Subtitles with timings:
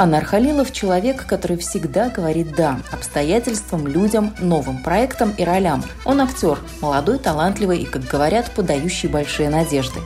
[0.00, 5.84] Анар Халилов– человек, который всегда говорит «да» обстоятельствам, людям, новым проектам и ролям.
[6.06, 10.00] Он актер, молодой, талантливый и, как говорят, подающий большие надежды.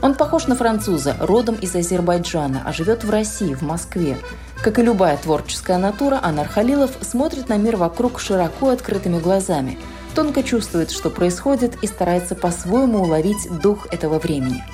[0.00, 4.16] Он похож на француза, родом из Азербайджана, а живет в России, в Москве.
[4.62, 9.76] Как и любая творческая натура, Анар Халилов смотрит на мир вокруг широко открытыми глазами,
[10.14, 14.64] тонко чувствует, что происходит, и старается по-своему уловить дух этого времени.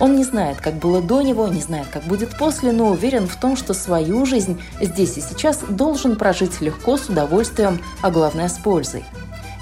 [0.00, 3.36] Он не знает, как было до него, не знает, как будет после, но уверен в
[3.36, 8.58] том, что свою жизнь здесь и сейчас должен прожить легко, с удовольствием, а главное с
[8.58, 9.04] пользой.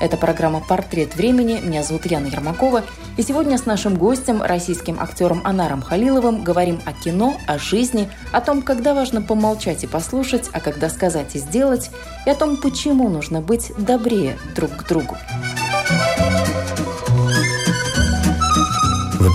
[0.00, 1.60] Это программа «Портрет времени».
[1.60, 2.84] Меня зовут Яна Ермакова.
[3.16, 8.40] И сегодня с нашим гостем, российским актером Анаром Халиловым, говорим о кино, о жизни, о
[8.40, 11.90] том, когда важно помолчать и послушать, а когда сказать и сделать,
[12.26, 15.16] и о том, почему нужно быть добрее друг к другу.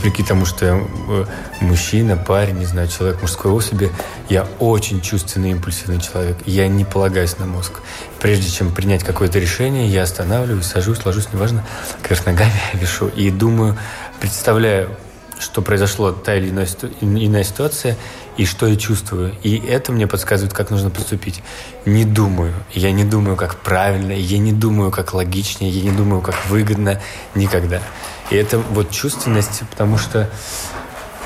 [0.03, 1.25] Вопреки тому, что я э,
[1.61, 3.89] мужчина, парень, не знаю, человек мужской особи,
[4.27, 6.37] я очень чувственный, импульсивный человек.
[6.45, 7.79] Я не полагаюсь на мозг.
[8.19, 11.63] Прежде чем принять какое-то решение, я останавливаюсь, сажусь, ложусь, неважно,
[12.01, 13.77] кверх ногами вешу и думаю,
[14.19, 14.89] представляю,
[15.39, 17.95] что произошло та или иная, ситуация,
[18.35, 19.33] и что я чувствую.
[19.41, 21.41] И это мне подсказывает, как нужно поступить.
[21.85, 22.53] Не думаю.
[22.73, 26.99] Я не думаю, как правильно, я не думаю, как логичнее, я не думаю, как выгодно.
[27.35, 27.81] Никогда.
[28.31, 30.29] И это вот чувственность, потому что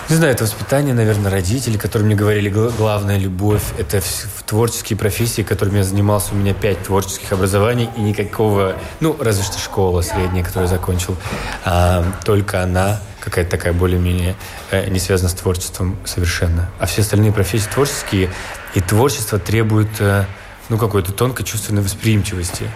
[0.10, 5.42] не знаю, это воспитание, наверное, родителей, которые мне говорили, главная любовь, это в творческие профессии,
[5.42, 10.46] которыми я занимался, у меня пять творческих образований и никакого, ну, разве что школа средняя,
[10.46, 11.18] которую я закончил,
[11.66, 14.38] а, только она какая-то такая более-менее
[14.72, 16.70] э, не связана с творчеством совершенно.
[16.80, 18.30] А все остальные профессии творческие,
[18.76, 20.24] и творчество требует, э,
[20.70, 22.72] ну, какой-то тонкой чувственной восприимчивости.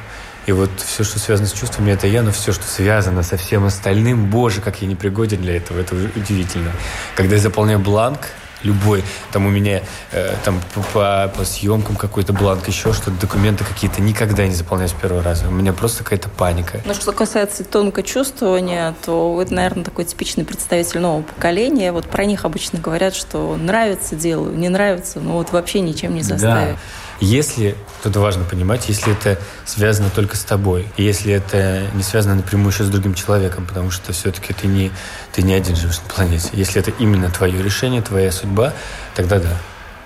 [0.47, 3.65] И вот все, что связано с чувствами, это я, но все, что связано со всем
[3.65, 6.71] остальным, боже, как я не пригоден для этого, это удивительно.
[7.15, 8.27] Когда я заполняю бланк,
[8.63, 9.81] любой, там у меня
[10.11, 14.89] э, там по, по, по съемкам какой-то бланк, еще что-то, документы какие-то, никогда не заполняю
[14.89, 15.47] с первого раза.
[15.47, 16.81] У меня просто какая-то паника.
[16.85, 21.91] Но что касается тонкого чувствования, то вы, наверное, такой типичный представитель нового поколения.
[21.91, 26.21] Вот про них обычно говорят, что нравится делаю, не нравится, но вот вообще ничем не
[26.21, 26.75] заставить.
[26.75, 26.79] Да.
[27.21, 32.71] Если, тут важно понимать, если это связано только с тобой, если это не связано напрямую
[32.71, 34.91] еще с другим человеком, потому что все-таки ты не,
[35.31, 36.49] ты не один живешь на планете.
[36.53, 38.73] Если это именно твое решение, твоя судьба,
[39.15, 39.55] тогда да.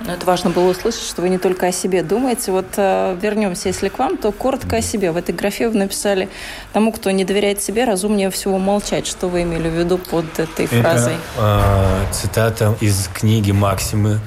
[0.01, 2.51] Но это важно было услышать, что вы не только о себе думаете.
[2.51, 5.11] Вот э, вернемся, если к вам, то коротко о себе.
[5.11, 6.27] В этой графе вы написали
[6.73, 9.07] тому, кто не доверяет себе, разумнее всего молчать.
[9.07, 11.15] Что вы имели в виду под этой фразой?
[11.37, 14.19] Это э, цитата из книги Максимы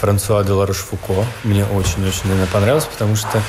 [0.00, 1.24] Франсуа де Ларош-Фуко.
[1.44, 3.42] Мне очень-очень, наверное, понравилось, потому что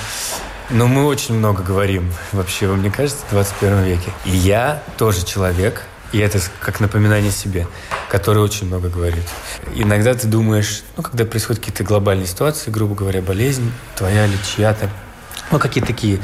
[0.72, 4.12] ну, мы очень много говорим вообще, мне кажется, в 21 веке.
[4.26, 7.68] И я тоже человек, и это как напоминание себе,
[8.08, 9.24] который очень много говорит.
[9.74, 14.90] Иногда ты думаешь, ну, когда происходят какие-то глобальные ситуации, грубо говоря, болезнь твоя или чья-то,
[15.52, 16.20] ну, какие-то такие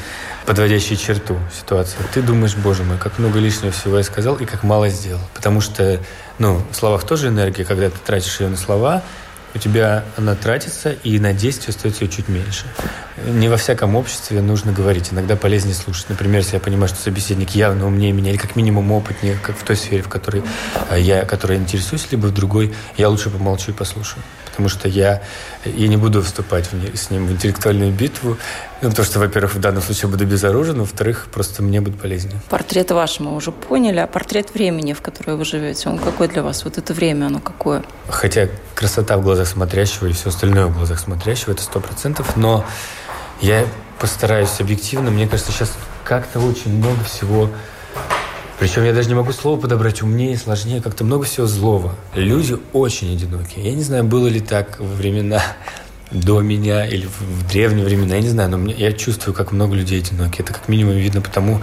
[0.46, 1.98] подводящие черту ситуации.
[2.14, 5.22] Ты думаешь, боже мой, как много лишнего всего я сказал и как мало сделал.
[5.34, 6.00] Потому что,
[6.38, 9.02] ну, в словах тоже энергия, когда ты тратишь ее на слова,
[9.56, 12.66] у тебя она тратится, и на действие остается ее чуть меньше.
[13.26, 15.14] Не во всяком обществе нужно говорить.
[15.14, 16.10] Иногда полезнее слушать.
[16.10, 19.64] Например, если я понимаю, что собеседник явно умнее меня, или как минимум опытнее, как в
[19.64, 20.44] той сфере, в которой
[20.90, 24.22] э, я, которой интересуюсь, либо в другой, я лучше помолчу и послушаю
[24.56, 25.22] потому что я,
[25.66, 28.38] я не буду вступать в, с ним в интеллектуальную битву,
[28.82, 32.40] ну, потому что, во-первых, в данном случае буду безоружен, во-вторых, просто мне будет полезнее.
[32.50, 36.42] Портрет ваш мы уже поняли, а портрет времени, в которое вы живете, он какой для
[36.42, 36.64] вас?
[36.64, 37.84] Вот это время, оно какое?
[38.08, 42.66] Хотя красота в глазах смотрящего и все остальное в глазах смотрящего, это сто процентов, но
[43.42, 43.66] я
[44.00, 47.50] постараюсь объективно, мне кажется, сейчас как-то очень много всего
[48.60, 51.94] причем я даже не могу слово подобрать умнее, сложнее, как-то много всего злого.
[52.14, 53.66] Люди очень одинокие.
[53.66, 55.44] Я не знаю, было ли так во времена
[56.12, 59.76] до меня или в древние времена, я не знаю, но мне, я чувствую, как много
[59.76, 60.44] людей одинокие.
[60.44, 61.62] Это как минимум видно потому,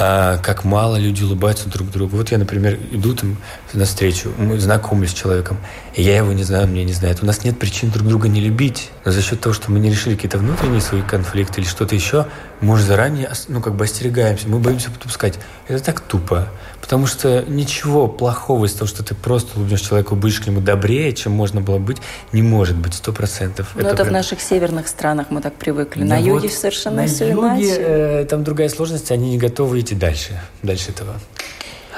[0.00, 2.18] а, как мало люди улыбаются друг другу.
[2.18, 3.36] Вот я, например, иду там
[3.72, 5.56] навстречу, знакомлюсь с человеком,
[5.96, 7.18] и я его не знаю, он меня не знает.
[7.20, 9.90] У нас нет причин друг друга не любить, но за счет того, что мы не
[9.90, 12.26] решили какие-то внутренние свои конфликты или что-то еще,
[12.60, 16.48] мы уже заранее, ну, как бы остерегаемся, мы боимся потом сказать, это так тупо.
[16.80, 21.12] Потому что ничего плохого из того, что ты просто улыбнешь человеку, будешь к нему добрее,
[21.12, 21.98] чем можно было быть,
[22.32, 23.72] не может быть сто процентов.
[23.74, 24.08] Но это, это прям...
[24.08, 26.02] в наших северных странах мы так привыкли.
[26.02, 27.76] Да на юге вот совершенно на все юге, иначе.
[27.78, 31.14] Э, там другая сложность, они не готовы идти дальше, дальше этого.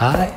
[0.00, 0.30] Hi.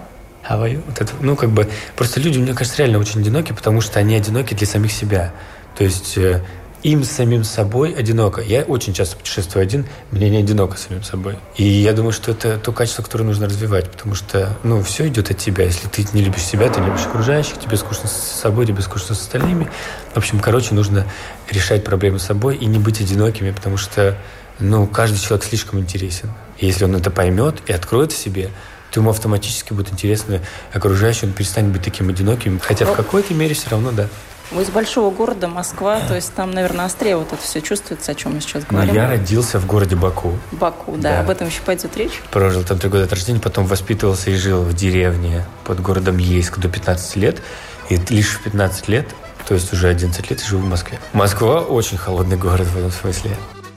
[0.47, 0.83] How are you?
[0.85, 4.15] Вот это, ну, как бы, просто люди, мне кажется, реально очень одиноки, потому что они
[4.15, 5.31] одиноки для самих себя.
[5.77, 6.44] То есть э,
[6.83, 8.41] им самим собой одиноко.
[8.41, 11.38] Я очень часто путешествую один, мне не одиноко самим собой.
[11.55, 15.31] И я думаю, что это то качество, которое нужно развивать, потому что, ну, все идет
[15.31, 15.63] от тебя.
[15.63, 19.15] Если ты не любишь себя, ты не любишь окружающих, тебе скучно с собой, тебе скучно
[19.15, 19.69] с остальными.
[20.13, 21.07] В общем, короче, нужно
[21.49, 24.17] решать проблемы с собой и не быть одинокими, потому что,
[24.59, 26.31] ну, каждый человек слишком интересен.
[26.57, 28.50] И если он это поймет и откроет в себе,
[28.91, 30.39] то ему автоматически будет интересно
[30.71, 32.59] окружающий, он перестанет быть таким одиноким.
[32.63, 34.07] Хотя в ну, какой-то мере все равно, да.
[34.51, 38.15] Вы из большого города, Москва, то есть там, наверное, острее вот это все чувствуется, о
[38.15, 38.94] чем мы сейчас говорим.
[38.94, 40.38] Но я родился в городе Баку.
[40.51, 41.19] Баку, да, да.
[41.21, 42.21] об этом еще пойдет речь.
[42.29, 46.59] Прожил там три года от рождения, потом воспитывался и жил в деревне под городом Ейск
[46.59, 47.41] до 15 лет.
[47.89, 49.07] И лишь в 15 лет,
[49.47, 50.99] то есть уже 11 лет, живу в Москве.
[51.13, 53.31] Москва очень холодный город в этом смысле.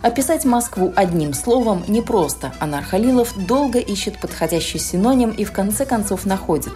[0.06, 2.52] Описать Москву одним словом непросто.
[2.60, 6.74] Анар Халилов долго ищет подходящий синоним и в конце концов находит.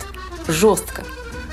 [0.49, 1.05] Жестко.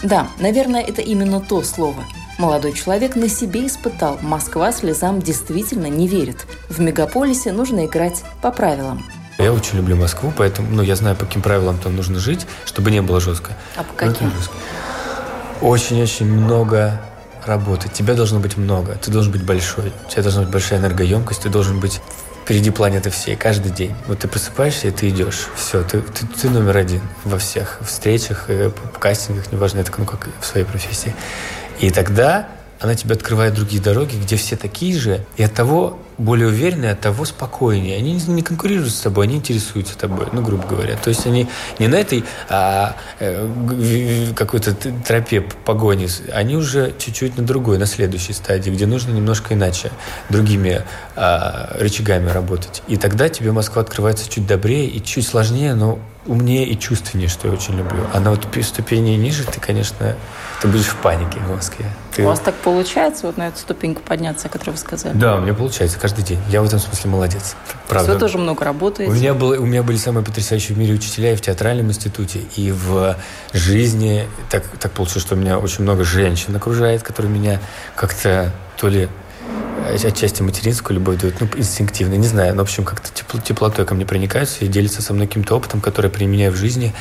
[0.02, 2.04] Да, наверное, это именно то слово–
[2.38, 4.20] Молодой человек на себе испытал.
[4.22, 6.46] Москва слезам действительно не верит.
[6.70, 9.04] В мегаполисе нужно играть по правилам.
[9.40, 12.92] Я очень люблю Москву, поэтому ну, я знаю, по каким правилам там нужно жить, чтобы
[12.92, 13.54] не было жестко.
[13.76, 14.32] А по каким?
[15.62, 17.02] Очень-очень много
[17.48, 17.90] работы.
[17.90, 18.96] Тебя должно быть много.
[18.96, 19.92] Ты должен быть большой.
[20.08, 21.44] У тебя должна быть большая энергоемкость.
[21.44, 22.02] Ты должен быть
[22.44, 23.94] впереди планеты всей каждый день.
[24.08, 25.48] Вот ты просыпаешься, и ты идешь.
[25.56, 30.30] Все, ты, ты, ты номер один во всех встречах, э, кастингах, неважно, это ну, как
[30.40, 31.14] в своей профессии.
[31.82, 32.48] И тогда
[32.80, 37.02] она тебе открывает другие дороги, где все такие же, и от того более уверенные, от
[37.02, 37.98] того спокойнее.
[37.98, 40.96] Они не конкурируют с тобой, они интересуются тобой, ну, грубо говоря.
[40.98, 41.48] То есть они
[41.80, 48.34] не на этой а, э, какой-то тропе погони, они уже чуть-чуть на другой, на следующей
[48.34, 49.92] стадии, где нужно немножко иначе,
[50.30, 50.82] другими
[51.16, 52.82] а, рычагами работать.
[52.88, 57.48] И тогда тебе Москва открывается чуть добрее и чуть сложнее, но умнее и чувственнее, что
[57.48, 58.06] я очень люблю.
[58.14, 60.16] А на вот ступени ниже ты, конечно,
[60.62, 61.86] ты будешь в панике в Москве.
[62.16, 62.24] Ты...
[62.24, 65.16] У вас так получается вот на эту ступеньку подняться, о которой вы сказали?
[65.16, 66.40] Да, у меня получается каждый день.
[66.50, 67.56] Я в этом смысле молодец.
[67.88, 68.14] Правда.
[68.14, 69.12] Вы тоже много работаете?
[69.12, 72.42] У меня, было, у меня были самые потрясающие в мире учителя и в театральном институте,
[72.56, 73.16] и в
[73.54, 74.28] жизни.
[74.50, 77.60] Так, так получилось, что у меня очень много женщин окружает, которые меня
[77.96, 79.10] как-то то ли
[80.04, 83.96] отчасти материнскую любовь дают, ну, инстинктивно, не знаю, но, в общем, как-то тепло, теплотой ко
[83.96, 86.94] мне проникаются и делятся со мной каким-то опытом, который применяю в жизни.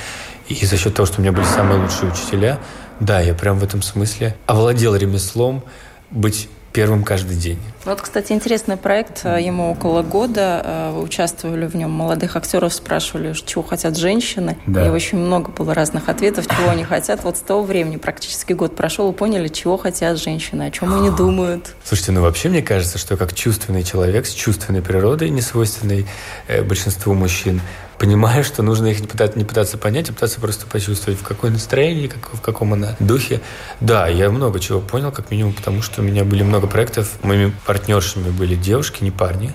[0.49, 2.61] И за счет того, что у меня были самые лучшие учителя,
[3.01, 5.65] да, я прям в этом смысле овладел ремеслом
[6.11, 7.59] быть первым каждый день.
[7.87, 9.25] Вот, кстати, интересный проект.
[9.25, 10.61] Ему около года.
[10.63, 11.91] Э, вы участвовали в нем.
[11.91, 14.59] Молодых актеров спрашивали, чего хотят женщины.
[14.67, 14.87] Да.
[14.87, 17.25] И очень много было разных ответов, чего они хотят.
[17.25, 21.09] Вот с того времени практически год прошел, и поняли, чего хотят женщины, о чем они
[21.09, 21.75] думают.
[21.83, 26.07] Слушайте, ну вообще мне кажется, что как чувственный человек с чувственной природой, не свойственной
[26.47, 27.63] э, большинству мужчин,
[27.99, 31.51] понимаю, что нужно их не пытаться, не пытаться понять, а пытаться просто почувствовать, в какое
[31.51, 33.41] настроении, как, в каком она духе.
[33.81, 37.19] Да, я много чего понял, как минимум, потому что у меня были много проектов.
[37.23, 39.55] Моими партнершами были девушки, не парни.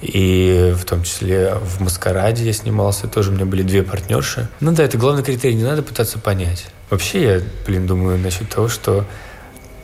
[0.00, 4.48] И в том числе в «Маскараде» я снимался, тоже у меня были две партнерши.
[4.58, 6.66] Ну да, это главный критерий, не надо пытаться понять.
[6.90, 9.06] Вообще я, блин, думаю насчет того, что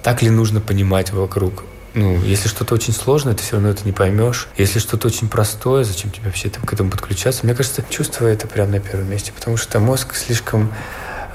[0.02, 1.64] так ли нужно понимать вокруг
[1.98, 4.46] ну, если что-то очень сложное, ты все равно это не поймешь.
[4.56, 7.44] Если что-то очень простое, зачем тебе вообще к этому подключаться?
[7.44, 10.72] Мне кажется, чувство это прямо на первом месте, потому что мозг слишком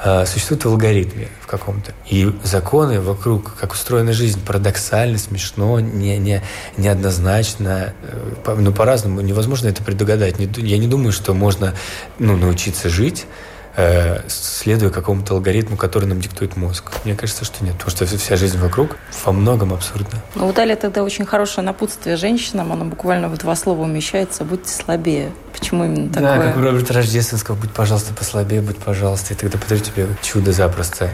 [0.05, 1.91] э, существует в алгоритме в каком-то.
[2.09, 6.41] И законы вокруг, как устроена жизнь, парадоксально, смешно, не, не,
[6.77, 9.19] неоднозначно, э, ну, по-разному.
[9.19, 10.35] Невозможно это предугадать.
[10.39, 11.73] Я не думаю, что можно
[12.19, 13.25] ну, научиться жить
[13.75, 16.91] э, следуя какому-то алгоритму, который нам диктует мозг.
[17.03, 20.19] Мне кажется, что нет, потому что вся жизнь вокруг во многом абсурдна.
[20.35, 24.73] Ну, вы дали тогда очень хорошее напутствие женщинам, оно буквально в два слова умещается, будьте
[24.73, 25.31] слабее.
[25.51, 26.37] Почему именно такое?
[26.37, 30.51] Да, как у Роберта Рождественского, будь, пожалуйста, послабее, будь, пожалуйста, и тогда подарю тебе чудо
[30.51, 31.09] запросто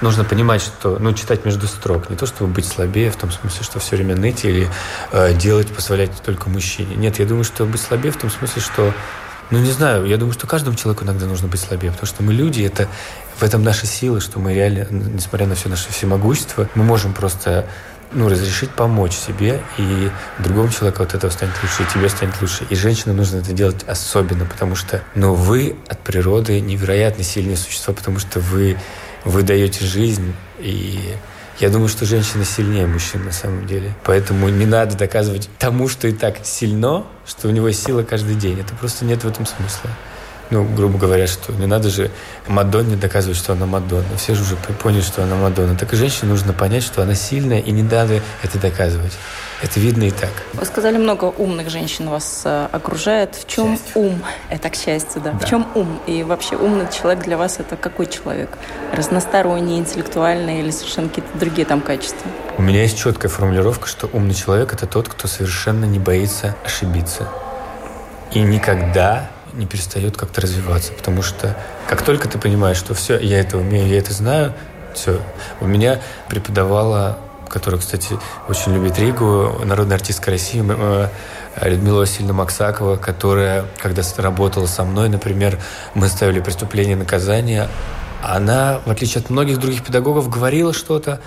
[0.00, 2.10] нужно понимать, что, ну, читать между строк.
[2.10, 4.68] Не то, чтобы быть слабее, в том смысле, что все время ныть или
[5.12, 6.96] э, делать, позволять только мужчине.
[6.96, 8.92] Нет, я думаю, что быть слабее в том смысле, что
[9.50, 12.32] ну, не знаю, я думаю, что каждому человеку иногда нужно быть слабее, потому что мы
[12.32, 12.88] люди, это
[13.36, 17.66] в этом наша сила, что мы реально, несмотря на все наше всемогущество, мы можем просто
[18.12, 22.66] ну, разрешить помочь себе, и другому человеку от этого станет лучше, и тебе станет лучше.
[22.68, 27.94] И женщинам нужно это делать особенно, потому что, ну, вы от природы невероятно сильные существа,
[27.94, 28.76] потому что вы,
[29.24, 31.14] вы даете жизнь, и
[31.60, 33.94] я думаю, что женщина сильнее мужчин на самом деле.
[34.04, 38.60] Поэтому не надо доказывать тому, что и так сильно, что у него сила каждый день.
[38.60, 39.90] Это просто нет в этом смысла
[40.50, 42.10] ну, грубо говоря, что не надо же
[42.46, 44.16] Мадонне доказывать, что она Мадонна.
[44.16, 45.76] Все же уже поняли, что она Мадонна.
[45.76, 49.12] Так и женщине нужно понять, что она сильная, и не надо это доказывать.
[49.62, 50.30] Это видно и так.
[50.54, 53.34] Вы сказали, много умных женщин вас э, окружает.
[53.34, 53.92] В чем счастье.
[53.94, 54.22] ум?
[54.48, 55.32] Это к счастью, да.
[55.32, 55.46] да.
[55.46, 56.00] В чем ум?
[56.06, 58.48] И вообще умный человек для вас это какой человек?
[58.94, 62.30] Разносторонний, интеллектуальный или совершенно какие-то другие там качества?
[62.56, 67.28] У меня есть четкая формулировка, что умный человек– это тот, кто совершенно не боится ошибиться.
[68.32, 71.56] И никогда не перестает как-то развиваться, потому что
[71.88, 74.54] как только ты понимаешь, что все, я это умею, я это знаю,
[74.94, 75.20] все.
[75.60, 81.08] У меня преподавала, которая, кстати, очень любит Ригу, народная артистка России, э,
[81.68, 85.58] Людмила Васильевна Максакова, которая, когда работала со мной, например,
[85.94, 87.68] мы ставили преступление и наказание,
[88.22, 91.20] она, в отличие от многих других педагогов, говорила что-то,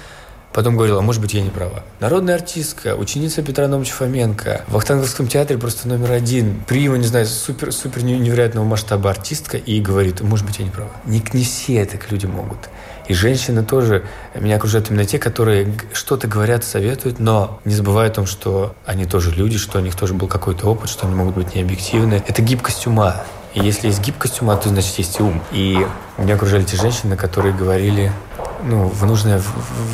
[0.53, 1.83] Потом говорила, может быть, я не права.
[1.99, 7.25] Народная артистка, ученица Петра Номовича Фоменко, в Вахтанговском театре просто номер один, прима, не знаю,
[7.25, 10.91] супер, супер невероятного масштаба артистка, и говорит, может быть, я не права.
[11.05, 12.69] Не, не все так люди могут.
[13.07, 14.05] И женщины тоже,
[14.35, 19.05] меня окружают именно те, которые что-то говорят, советуют, но не забывают о том, что они
[19.05, 22.23] тоже люди, что у них тоже был какой-то опыт, что они могут быть необъективны.
[22.27, 23.23] Это гибкость ума.
[23.55, 25.41] И если есть гибкость ума, то значит есть и ум.
[25.51, 25.85] И
[26.17, 28.11] меня окружали те женщины, которые говорили,
[28.65, 29.41] ну, в нужное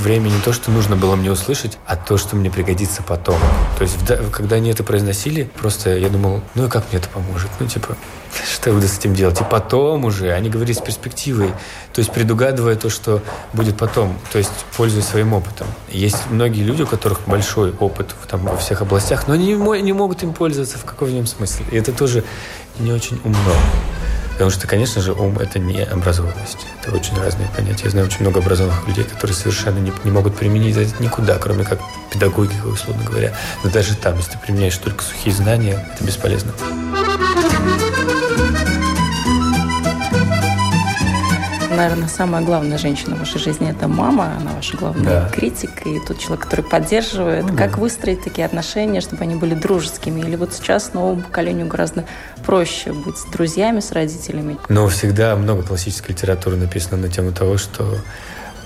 [0.02, 3.38] время не то, что нужно было мне услышать, а то, что мне пригодится потом.
[3.78, 3.98] То есть,
[4.32, 7.50] когда они это произносили, просто я думал, ну и как мне это поможет?
[7.60, 7.96] Ну, типа,
[8.54, 9.40] что я буду с этим делать?
[9.42, 11.50] И потом уже, они говорили с перспективой,
[11.94, 13.22] то есть предугадывая то, что
[13.54, 15.68] будет потом, то есть пользуясь своим опытом.
[15.90, 20.24] Есть многие люди, у которых большой опыт там, во всех областях, но они не могут
[20.24, 21.66] им пользоваться в каком-нибудь смысле.
[21.72, 22.24] И это тоже
[22.80, 23.54] не очень умно.
[24.40, 26.66] Потому что, конечно же, ум– это не образованность.
[26.82, 27.84] Это очень разные понятия.
[27.84, 31.66] Я знаю очень много образованных людей, которые совершенно не, не могут применить это никуда, кроме
[31.66, 33.34] как педагогика, условно говоря.
[33.66, 36.54] Но даже там, если ты применяешь только сухие знания, это бесполезно.
[41.80, 45.30] Наверное, самая главная женщина в вашей жизни– это мама, она ваша главная да.
[45.30, 47.46] критик, и тот человек, который поддерживает.
[47.46, 47.78] Ну, как да.
[47.78, 50.20] выстроить такие отношения, чтобы они были дружескими?
[50.20, 52.06] Или вот сейчас новому поколению гораздо
[52.46, 54.58] проще быть с друзьями, с родителями?
[54.68, 57.98] Но всегда много классической литературы написано на тему того, что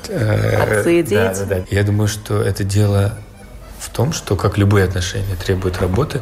[0.10, 1.14] э, Отцы и дети.
[1.14, 1.66] Да, да, да.
[1.70, 3.14] Я думаю, что это дело
[3.78, 6.22] в том, что, как любые отношения требуют работы,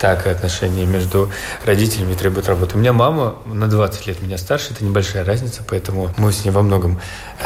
[0.00, 1.30] так и отношения между
[1.64, 2.76] родителями требуют работы.
[2.76, 6.50] У меня мама на 20 лет меня старше, это небольшая разница, поэтому мы с ней
[6.50, 6.98] во многом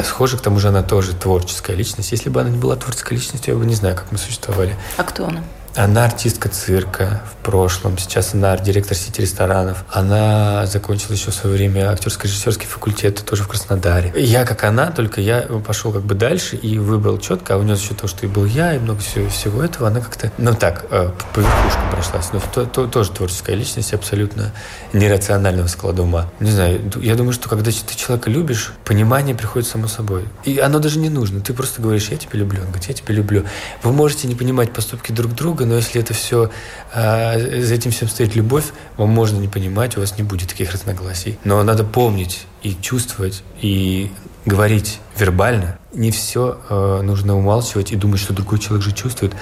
[0.03, 0.37] схожи.
[0.37, 2.11] К тому же она тоже творческая личность.
[2.11, 4.75] Если бы она не была творческой личностью, я бы не знаю, как мы существовали.
[4.95, 5.43] А кто она?
[5.75, 9.83] Она артистка цирка в прошлом, сейчас она директор сети ресторанов.
[9.91, 14.13] Она закончила еще в свое время актерско-режиссерский факультет, тоже в Краснодаре.
[14.15, 17.75] Я как она, только я пошел как бы дальше и выбрал четко, а у нее
[17.75, 20.85] счет того, что и был я, и много всего, всего этого, она как-то, ну так,
[20.91, 22.29] э, по верхушкам прошлась.
[22.31, 24.53] Но то, то, тоже творческая личность, абсолютно
[24.93, 26.31] нерационального склада ума.
[26.39, 30.23] Не знаю, я думаю, что когда ты человека любишь, понимание приходит само собой.
[30.45, 31.41] И оно даже не нужно.
[31.41, 32.61] Ты просто говоришь, я тебя люблю.
[32.61, 33.43] Он говорит, я тебя люблю.
[33.83, 36.49] Вы можете не понимать поступки друг друга, но если это все,
[36.93, 38.65] а, за этим всем стоит любовь,
[38.97, 41.37] вам можно не понимать, у вас не будет таких разногласий.
[41.43, 44.11] Но надо помнить и чувствовать, и
[44.45, 45.77] говорить вербально.
[45.93, 49.33] Не все э, нужно умалчивать и думать, что другой человек же чувствует.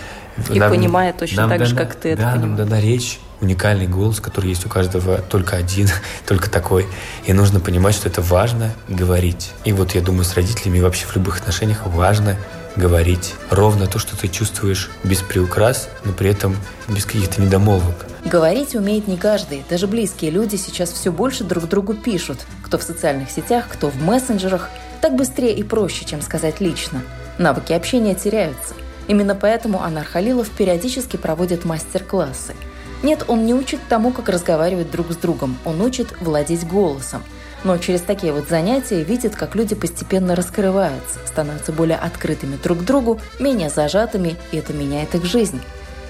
[0.50, 3.20] И нам, понимает точно нам так дана, же, как ты да, это нам дана речь,
[3.42, 5.90] уникальный голос, который есть у каждого только один,
[6.28, 6.88] только такой.
[7.26, 9.52] И нужно понимать, что это важно говорить.
[9.66, 12.38] И вот я думаю, с родителями вообще в любых отношениях важно
[12.76, 16.56] говорить ровно то, что ты чувствуешь без приукрас, но при этом
[16.88, 18.06] без каких-то недомолвок.
[18.26, 19.64] Говорить умеет не каждый.
[19.70, 22.40] Даже близкие люди сейчас все больше друг другу пишут.
[22.64, 24.70] Кто в социальных сетях, кто в мессенджерах.
[25.02, 27.02] Так быстрее и проще, чем сказать лично.
[27.38, 28.74] Навыки общения теряются.
[29.08, 32.56] Именно поэтому Анар Халилов периодически проводит мастер-классы.
[33.04, 35.58] Нет, он не учит тому, как разговаривать друг с другом.
[35.66, 37.22] Он учит владеть голосом–
[37.64, 42.82] но через такие вот занятия видит, как люди постепенно раскрываются, становятся более открытыми друг к
[42.84, 45.62] другу, менее зажатыми, и это меняет их жизнь.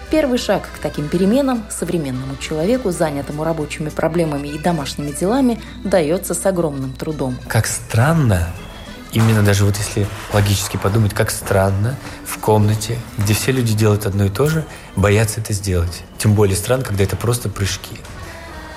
[0.10, 6.46] Первый шаг к таким переменам современному человеку, занятому рабочими проблемами и домашними делами, дается с
[6.46, 7.36] огромным трудом.
[7.48, 8.48] Как странно,
[9.12, 14.26] именно даже вот если логически подумать, как странно в комнате, где все люди делают одно
[14.26, 16.04] и то же, боятся это сделать.
[16.20, 17.98] Тем более странно, когда это просто прыжки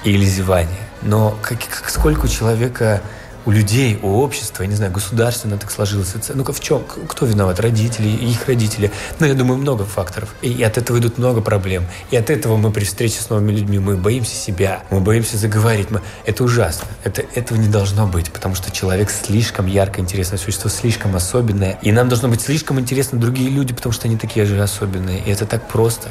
[0.05, 0.86] или зевание.
[1.03, 3.03] Но как, как, сколько у человека
[3.47, 6.13] у людей, у общества, я не знаю, государственно так сложилось.
[6.35, 6.83] Ну-ка, в чем?
[7.09, 7.61] Кто виноват?
[7.61, 8.91] Родители, их родители.
[9.21, 10.35] Ну, я думаю, много факторов.
[10.43, 11.85] И от этого идут много проблем.
[12.11, 15.91] И от этого мы при встрече с новыми людьми, мы боимся себя, мы боимся заговорить.
[15.93, 16.03] Мы...
[16.25, 16.89] Это ужасно.
[17.05, 21.79] Это, этого не должно быть, потому что человек слишком ярко интересное существо, слишком особенное.
[21.83, 25.21] И нам должно быть слишком интересны другие люди, потому что они такие же особенные.
[25.21, 26.09] И это так просто.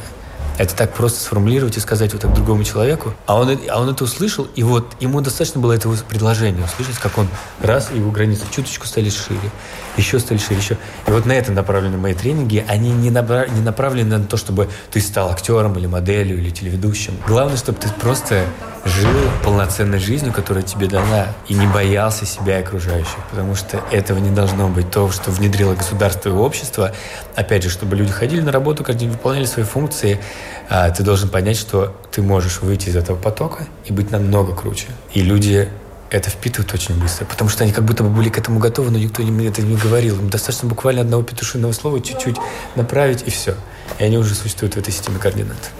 [0.57, 3.13] Это так просто сформулировать и сказать вот так другому человеку.
[3.25, 7.17] А он, а он это услышал, и вот ему достаточно было этого предложения услышать, как
[7.17, 7.27] он
[7.61, 9.51] раз, его границы чуточку стали шире,
[9.97, 10.77] еще шире, еще.
[11.07, 12.63] И вот на это направлены мои тренинги.
[12.67, 13.47] Они не, набра...
[13.47, 17.15] не направлены на то, чтобы ты стал актером или моделью или телеведущим.
[17.27, 18.45] Главное, чтобы ты просто
[18.85, 19.09] жил
[19.43, 24.29] полноценной жизнью, которая тебе дана, и не боялся себя и окружающих, потому что этого не
[24.29, 24.91] должно быть.
[24.91, 26.91] То, что внедрило государство и общество,
[27.35, 30.19] опять же, чтобы люди ходили на работу, каждый день выполняли свои функции,
[30.69, 34.87] а, ты должен понять, что ты можешь выйти из этого потока и быть намного круче.
[35.13, 35.69] И люди
[36.09, 38.97] это впитывают очень быстро, потому что они как будто бы были к этому готовы, но
[38.97, 40.19] никто им это не говорил.
[40.19, 42.37] Им достаточно буквально одного петушиного слова чуть-чуть
[42.75, 43.55] направить, и все.
[43.99, 45.71] И они уже существуют в этой системе координат.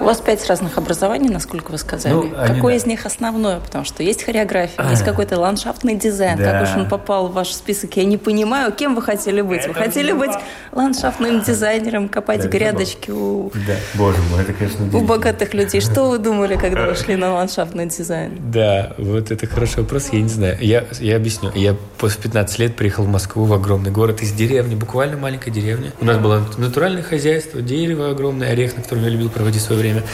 [0.00, 2.12] У вас пять разных образований, насколько вы сказали.
[2.12, 2.76] Ну, Какое они...
[2.76, 3.60] из них основное?
[3.60, 6.38] Потому что есть хореография, а, есть какой-то ландшафтный дизайн.
[6.38, 6.44] Да.
[6.44, 9.60] Как уж он попал в ваш список, я не понимаю, кем вы хотели быть.
[9.60, 10.32] Это вы хотели быть
[10.72, 13.50] ландшафтным дизайнером, копать да, грядочки у...
[13.66, 15.80] Да, боже мой, это, конечно, У богатых людей.
[15.80, 18.38] Что вы думали, когда вы шли на ландшафтный дизайн?
[18.50, 20.58] Да, вот это хороший вопрос, я не знаю.
[20.60, 21.50] Я, я объясню.
[21.54, 25.92] Я после 15 лет приехал в Москву, в огромный город, из деревни, буквально маленькая деревня.
[26.00, 30.04] У нас было натуральное хозяйство, дерево огромное, орех, на котором я любил проводить свое время.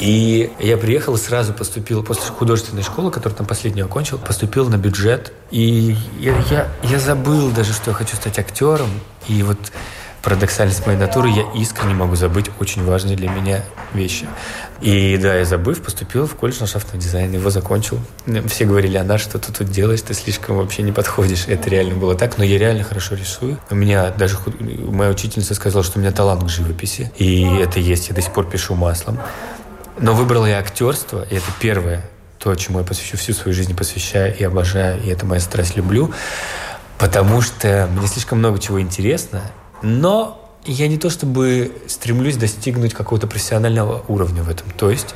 [0.00, 4.76] И я приехал и сразу поступил, после художественной школы, которую там последнюю окончил, поступил на
[4.76, 5.32] бюджет.
[5.50, 8.90] И я, я, я забыл даже, что я хочу стать актером.
[9.28, 9.58] И вот
[10.22, 13.62] парадоксальность моей натуры, я искренне могу забыть очень важные для меня
[13.94, 14.26] вещи.
[14.80, 18.00] И да, я забыв, поступил в колледж ландшафтного дизайна, его закончил.
[18.48, 21.46] Все говорили, Анна, что ты тут делаешь, ты слишком вообще не подходишь.
[21.48, 23.58] Это реально было так, но я реально хорошо рисую.
[23.70, 28.08] У меня даже моя учительница сказала, что у меня талант к живописи, и это есть,
[28.08, 29.18] я до сих пор пишу маслом.
[30.00, 32.08] Но выбрал я актерство, и это первое,
[32.38, 36.12] то, чему я посвящу всю свою жизнь, посвящаю и обожаю, и это моя страсть, люблю,
[36.98, 39.42] потому что мне слишком много чего интересно,
[39.82, 44.70] но я не то чтобы стремлюсь достигнуть какого-то профессионального уровня в этом.
[44.76, 45.14] То есть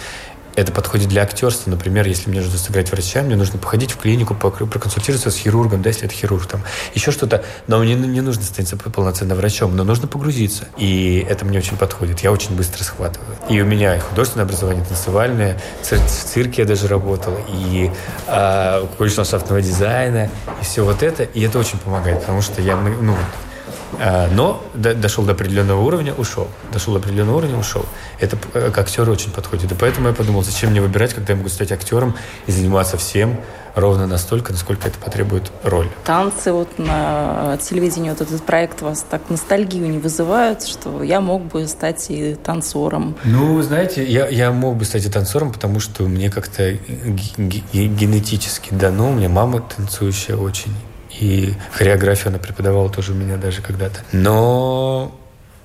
[0.54, 1.70] это подходит для актерства.
[1.70, 5.88] Например, если мне нужно сыграть врача, мне нужно походить в клинику, проконсультироваться с хирургом, да,
[5.88, 6.62] если это хирург, там,
[6.94, 7.44] еще что-то.
[7.66, 10.68] Но мне не нужно становиться полноценным врачом, но нужно погрузиться.
[10.76, 12.20] И это мне очень подходит.
[12.20, 13.36] Я очень быстро схватываю.
[13.48, 17.90] И у меня и художественное образование, танцевальное, в цирке я даже работал, и
[18.26, 21.22] э, колледж ландшафтного дизайна, и все вот это.
[21.22, 23.51] И это очень помогает, потому что я, ну, а,
[23.98, 26.48] но дошел до определенного уровня, ушел.
[26.72, 27.84] Дошел до определенного уровня, ушел.
[28.20, 29.72] Это э, к актеру очень подходит.
[29.72, 32.14] И поэтому я подумал, зачем мне выбирать, когда я могу стать актером
[32.46, 33.38] и заниматься всем
[33.74, 35.88] ровно настолько, насколько это потребует роль.
[36.04, 41.42] Танцы вот на телевидении, вот этот проект вас так ностальгию не вызывают, что я мог
[41.42, 43.16] бы стать и танцором?
[43.24, 48.74] Ну, вы знаете, я, я мог бы стать и танцором, потому что мне как-то генетически
[48.74, 49.10] дано.
[49.10, 50.72] У меня мама танцующая очень.
[51.20, 54.00] И хореографию она преподавала тоже у меня даже когда-то.
[54.12, 55.18] Но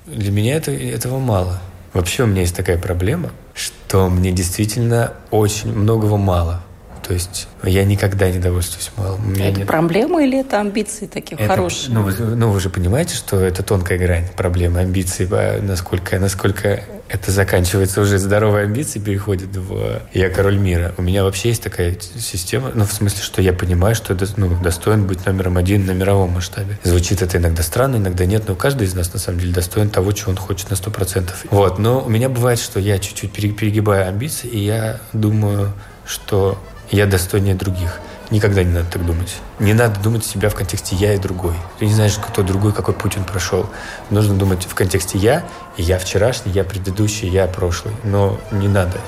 [0.05, 1.59] для меня это, этого мало.
[1.93, 6.61] Вообще у меня есть такая проблема, что мне действительно очень многого мало.
[7.07, 9.31] То есть я никогда не довольствуюсь малым.
[9.33, 9.67] Это нет...
[9.67, 11.93] проблема или это амбиции такие это, хорошие?
[11.93, 15.25] Ну вы, ну, вы же понимаете, что это тонкая грань проблемы, амбиции,
[15.61, 20.93] насколько, насколько это заканчивается уже здоровые амбиции, переходит в «я король мира».
[20.97, 24.61] У меня вообще есть такая система, ну, в смысле, что я понимаю, что это, ну,
[24.61, 26.77] достоин быть номером один на мировом масштабе.
[26.83, 30.11] Звучит это иногда странно, иногда нет, но каждый из нас, на самом деле, достоин того,
[30.11, 31.45] чего он хочет на сто процентов.
[31.51, 35.71] Вот, но у меня бывает, что я чуть-чуть перегибаю амбиции, и я думаю,
[36.05, 36.57] что
[36.91, 37.99] я достойнее других.
[38.29, 39.37] Никогда не надо так думать.
[39.59, 41.53] Не надо думать себя в контексте «я» и «другой».
[41.79, 43.69] Ты не знаешь, кто другой, какой путь он прошел.
[44.09, 45.45] Нужно думать в контексте «я»,
[45.77, 47.95] и «я вчерашний», «я предыдущий», «я прошлый».
[48.03, 48.99] Но не надо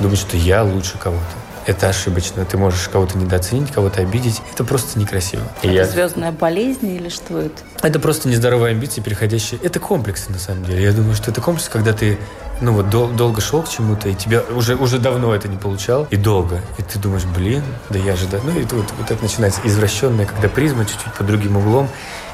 [0.00, 1.51] думать, что «я лучше кого-то».
[1.66, 2.44] Это ошибочно.
[2.44, 4.42] Ты можешь кого-то недооценить, кого-то обидеть.
[4.52, 5.42] Это просто некрасиво.
[5.62, 5.84] Это я...
[5.84, 7.54] звездная болезнь или что это?
[7.82, 9.60] Это просто нездоровые амбиции, переходящие...
[9.62, 10.82] Это комплексы, на самом деле.
[10.82, 12.18] Я думаю, что это комплекс, когда ты
[12.60, 16.06] ну вот дол- долго шел к чему-то, и тебя уже, уже давно это не получал,
[16.10, 16.60] и долго.
[16.78, 18.26] И ты думаешь, блин, да я же...
[18.26, 18.38] Да...
[18.42, 21.88] Ну и тут вот это начинается извращенное, когда призма чуть-чуть под другим углом,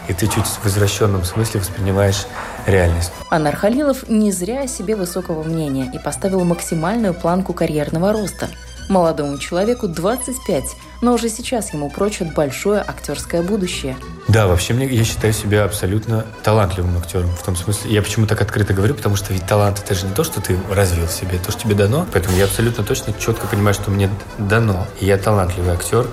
[0.07, 2.27] и ты чуть в извращенном смысле воспринимаешь
[2.67, 3.12] реальность.
[3.31, 8.49] Анар Халилов не зря о себе высокого мнения и поставил максимальную планку карьерного роста–
[8.88, 10.64] Молодому человеку 25,
[11.03, 13.96] но уже сейчас ему прочат большое актерское будущее.
[14.29, 17.31] Да, вообще мне, я считаю себя абсолютно талантливым актером.
[17.35, 20.14] В том смысле, я почему так открыто говорю, потому что ведь талант это же не
[20.14, 22.07] то, что ты развил в себе, то, что тебе дано.
[22.12, 24.87] Поэтому я абсолютно точно четко понимаю, что мне дано.
[25.01, 26.07] И я талантливый актер,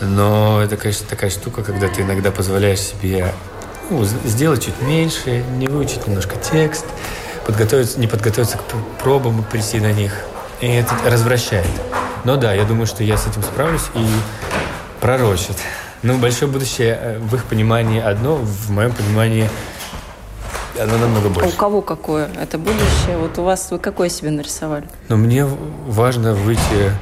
[0.00, 3.32] Но это, конечно, такая штука, когда ты иногда позволяешь себе
[3.90, 6.86] ну, сделать чуть меньше, не выучить немножко текст,
[7.46, 8.62] подготовиться, не подготовиться к
[9.02, 10.12] пробам и прийти на них.
[10.60, 11.66] И это развращает.
[12.24, 14.06] Но да, я думаю, что я с этим справлюсь и
[15.00, 15.56] пророчат.
[16.02, 19.48] Ну, большое будущее э, в их понимании одно, в моем понимании
[20.80, 21.48] оно намного больше.
[21.48, 23.16] А у кого какое это будущее?
[23.18, 24.86] Вот у вас вы какое себе нарисовали?
[25.08, 26.92] Но мне важно выйти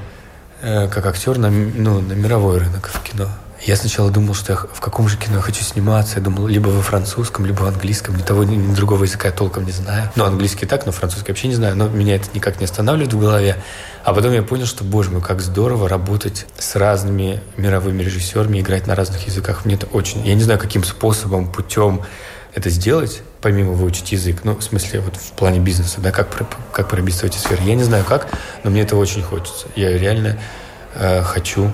[0.61, 3.28] э, как актер на, ну, на мировой рынок в кино.
[3.64, 6.16] Я сначала думал, что я в каком же кино я хочу сниматься.
[6.16, 8.16] Я думал, либо во французском, либо в английском.
[8.16, 10.11] Ни того, ни другого языка я толком не знаю.
[10.16, 11.77] Ну, английский так, но французский вообще не знаю.
[11.77, 13.57] Но меня это никак не останавливает в голове.
[14.03, 18.88] А потом я понял, что, боже мой, как здорово работать с разными мировыми режиссерами, играть
[18.88, 19.64] на разных языках.
[19.64, 20.27] Мне это очень...
[20.27, 22.03] Я не знаю, каким способом, путем
[22.55, 26.29] это сделать, помимо выучить язык, ну, в смысле, вот в плане бизнеса, да, как,
[26.72, 27.62] как пробиться в эти сферы.
[27.62, 28.27] Я не знаю как,
[28.64, 29.68] но мне это очень хочется.
[29.77, 30.38] Я реально
[30.94, 31.70] э, хочу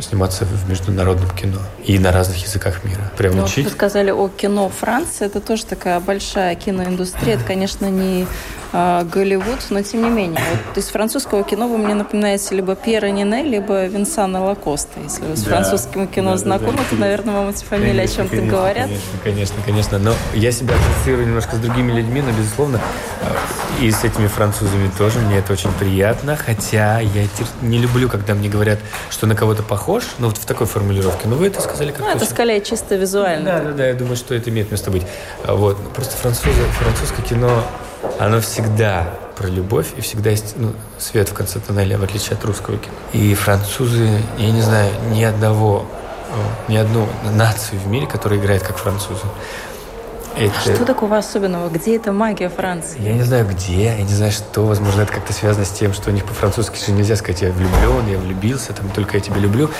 [0.00, 3.10] сниматься в международном кино и на разных языках мира.
[3.16, 3.64] Прям ну, учить.
[3.64, 5.26] Вы сказали о кино Франции.
[5.26, 7.34] Это тоже такая большая киноиндустрия.
[7.34, 8.26] Это, конечно, не
[8.72, 10.40] э, Голливуд, но тем не менее.
[10.66, 15.00] Вот из французского кино вы мне напоминаете либо Пьера Нине, либо Винсана Лакоста.
[15.00, 15.50] Если вы с да.
[15.50, 16.88] французским кино да, знакомы, да, да.
[16.90, 18.86] то, наверное, вам эти фамилии конечно, о чем-то говорят.
[18.86, 19.98] Конечно, конечно, конечно.
[19.98, 22.80] Но я себя ассоциирую немножко с другими людьми, но, безусловно,
[23.82, 25.18] и с этими французами тоже.
[25.18, 26.36] Мне это очень приятно.
[26.36, 27.26] Хотя я
[27.62, 28.78] не люблю, когда мне говорят,
[29.10, 30.04] что на кого-то похож.
[30.18, 31.26] Ну, вот в такой формулировке.
[31.26, 32.04] Но вы это сказали как-то.
[32.04, 33.44] Ну, это скорее чисто визуально.
[33.44, 33.86] Да, да, да.
[33.88, 35.02] Я думаю, что это имеет место быть.
[35.44, 35.92] Вот.
[35.94, 37.64] Просто французы, французское кино,
[38.20, 42.44] оно всегда про любовь, и всегда есть ну, свет в конце тоннеля, в отличие от
[42.44, 42.94] русского кино.
[43.12, 45.86] И французы, я не знаю, ни одного,
[46.68, 49.24] ни одну нацию в мире, которая играет как французы.
[50.36, 50.52] Это...
[50.56, 51.68] А что такого особенного?
[51.68, 53.00] Где эта магия Франции?
[53.00, 54.66] Я не знаю где, я не знаю что.
[54.66, 58.08] Возможно, это как-то связано с тем, что у них по-французски же нельзя сказать «я влюблен»,
[58.08, 59.70] «я влюбился», там «только я тебя люблю».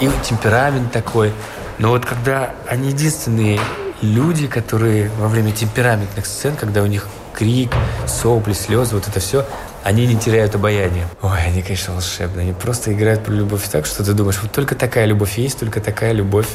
[0.00, 1.32] И темперамент такой.
[1.78, 3.60] Но вот когда они единственные
[4.00, 7.70] люди, которые во время темпераментных сцен, когда у них крик,
[8.06, 9.44] сопли, слезы, вот это все,
[9.84, 11.06] они не теряют обаяние.
[11.22, 12.44] Ой, они, конечно, волшебные.
[12.44, 15.80] Они просто играют про любовь так, что ты думаешь, вот только такая любовь есть, только
[15.80, 16.48] такая любовь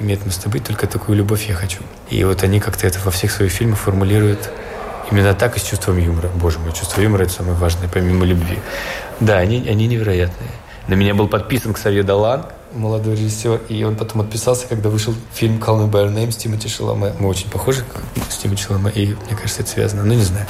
[0.00, 1.80] имеет место быть, только такую любовь я хочу.
[2.10, 4.50] И вот они как-то это во всех своих фильмах формулируют
[5.10, 6.28] именно так и с чувством юмора.
[6.34, 8.58] Боже мой, чувство юмора– это самое важное, помимо любви.
[9.20, 10.50] Да, они, они невероятные.
[10.86, 15.58] На меня был подписан Ксавье Далан, молодой режиссер, и он потом отписался, когда вышел фильм
[15.58, 17.12] «Call Me By Your Name» с Тимоти Шаломе.
[17.18, 17.84] Мы очень похожи
[18.30, 20.04] с Тимоти Шаломе, и мне кажется, это связано.
[20.04, 20.46] Ну, не знаю.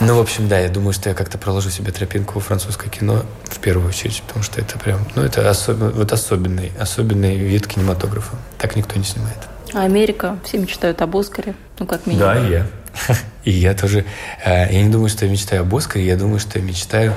[0.00, 3.24] Ну, в общем, да, я думаю, что я как-то проложу себе тропинку во французское кино
[3.44, 8.36] в первую очередь, потому что это прям, ну, это особенно, вот особенный, особенный вид кинематографа.
[8.58, 9.38] Так никто не снимает.
[9.72, 10.38] А Америка?
[10.44, 12.26] Все мечтают об Оскаре, ну, как минимум.
[12.26, 12.66] Да, и я.
[13.44, 14.04] И я тоже.
[14.44, 17.12] Э, я не думаю, что я мечтаю об Оскаре, я думаю, что я мечтаю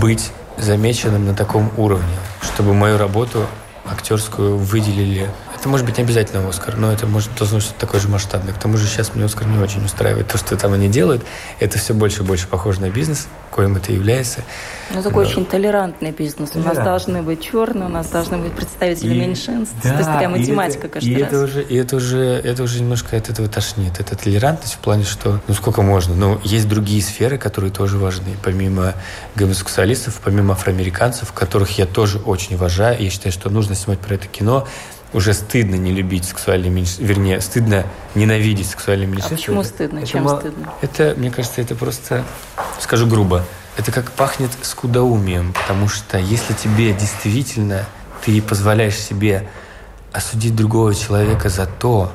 [0.00, 3.46] быть замеченным на таком уровне, чтобы мою работу
[3.84, 5.28] актерскую выделили
[5.62, 8.52] это может быть не обязательно Оскар, но это может должно быть такое же масштабное.
[8.52, 10.26] К тому же сейчас мне Оскар не очень устраивает.
[10.26, 11.22] То, что там они делают,
[11.60, 14.40] это все больше и больше похоже на бизнес, коим это является.
[14.92, 15.30] Ну, такой но...
[15.30, 16.50] очень толерантный бизнес.
[16.56, 19.20] У нас должны быть черные, у нас должны быть представители и...
[19.20, 19.76] меньшинств.
[19.84, 21.28] Да, То есть такая математика это, каждый и раз.
[21.28, 24.00] Это уже, и это уже, это уже немножко от этого тошнит.
[24.00, 26.16] Это толерантность в плане, что ну сколько можно.
[26.16, 28.36] Но есть другие сферы, которые тоже важны.
[28.42, 28.94] Помимо
[29.36, 33.00] гомосексуалистов, помимо афроамериканцев, которых я тоже очень уважаю.
[33.00, 34.66] Я считаю, что нужно снимать про это кино
[35.12, 39.34] уже стыдно не любить сексуальные меньшинства, вернее, стыдно ненавидеть сексуальные меньшинства.
[39.34, 39.98] А почему стыдно?
[39.98, 40.72] Это, Чем это, стыдно?
[40.80, 42.24] Это, мне кажется, это просто,
[42.80, 43.44] скажу грубо,
[43.76, 47.86] это как пахнет скудоумием, потому что если тебе действительно
[48.24, 49.48] ты позволяешь себе
[50.12, 52.12] осудить другого человека за то,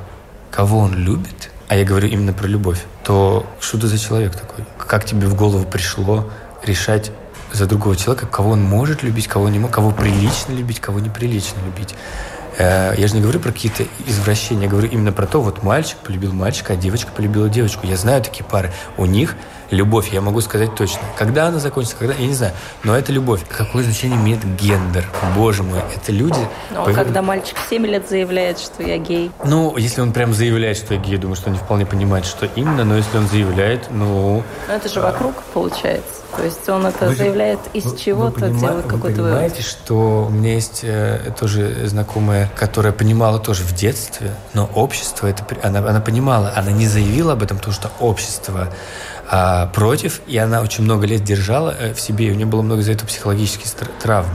[0.51, 4.65] кого он любит, а я говорю именно про любовь, то что ты за человек такой?
[4.77, 6.29] Как тебе в голову пришло
[6.63, 7.11] решать
[7.51, 11.59] за другого человека, кого он может любить, кого не может, кого прилично любить, кого неприлично
[11.65, 11.95] любить?
[12.57, 15.97] Э, я же не говорю про какие-то извращения, я говорю именно про то, вот мальчик
[15.97, 17.85] полюбил мальчика, а девочка полюбила девочку.
[17.85, 18.71] Я знаю такие пары.
[18.97, 19.35] У них
[19.69, 21.01] любовь, я могу сказать точно.
[21.17, 23.41] Когда она закончится, когда, я не знаю, но это любовь.
[23.47, 25.05] Какое значение имеет гендер?
[25.35, 26.39] Боже мой, это люди...
[26.71, 29.31] Ну, а когда мальчик в 7 лет заявляет, что я гей?
[29.45, 32.25] Ну, если он прям заявляет, что я гей, я думаю, что он не вполне понимает,
[32.25, 34.43] что именно, но если он заявляет, ну...
[34.67, 36.16] Но это же вокруг, получается.
[36.35, 39.31] То есть он это вы заявляет из чего-то, делает какой-то вывод.
[39.31, 44.69] Вы понимаете, что у меня есть э, тоже знакомая, которая понимала тоже в детстве, но
[44.75, 48.69] общество, это, она, она понимала, она не заявила об этом, потому что общество
[49.29, 52.61] а, против, и она очень много лет держала э, в себе, и у нее было
[52.61, 53.67] много из-за этого психологических
[54.01, 54.31] травм.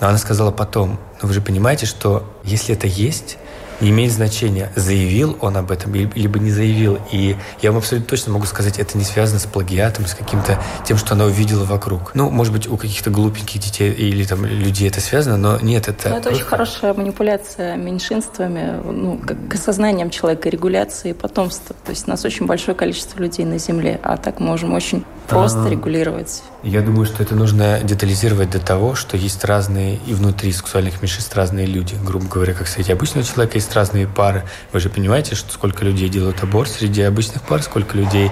[0.00, 3.38] Но она сказала потом, но вы же понимаете, что если это есть,
[3.80, 6.98] имеет значения, заявил он об этом либо не заявил.
[7.12, 10.96] И я вам абсолютно точно могу сказать, это не связано с плагиатом, с каким-то тем,
[10.96, 12.14] что она увидела вокруг.
[12.14, 16.10] Ну, может быть, у каких-то глупеньких детей или там людей это связано, но нет, это...
[16.10, 21.74] Но это очень хорошая манипуляция меньшинствами, ну, как к осознанием человека, регуляции потомства.
[21.84, 25.60] То есть у нас очень большое количество людей на Земле, а так можем очень просто
[25.60, 25.70] А-а-а.
[25.70, 26.42] регулировать.
[26.62, 31.34] Я думаю, что это нужно детализировать до того, что есть разные и внутри сексуальных меньшинств
[31.34, 31.94] разные люди.
[32.04, 34.44] Грубо говоря, как среди обычного человека есть разные пары.
[34.72, 38.30] Вы же понимаете, что сколько людей делают аборт среди обычных пар, сколько людей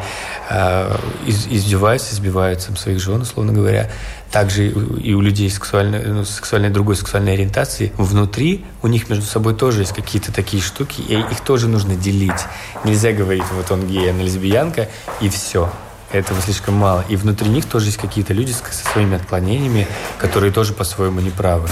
[0.50, 3.90] э, из, издеваются, избивают своих жен, условно говоря.
[4.30, 9.54] Также и у людей сексуальной, ну, сексуальной другой сексуальной ориентации внутри у них между собой
[9.54, 12.46] тоже есть какие-то такие штуки, и их тоже нужно делить.
[12.84, 14.88] Нельзя говорить, вот он гей, она лесбиянка,
[15.20, 15.70] и все
[16.12, 17.04] этого слишком мало.
[17.08, 19.86] И внутри них тоже есть какие-то люди со своими отклонениями,
[20.18, 21.68] которые тоже по-своему неправы.